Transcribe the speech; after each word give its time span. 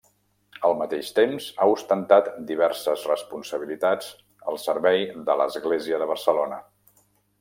Al 0.67 0.71
mateix 0.77 1.09
temps, 1.17 1.49
ha 1.59 1.67
ostentat 1.73 2.31
diverses 2.51 3.03
responsabilitats 3.11 4.09
al 4.53 4.59
servei 4.65 5.07
de 5.29 5.37
l'Església 5.43 6.01
de 6.05 6.09
Barcelona. 6.15 6.59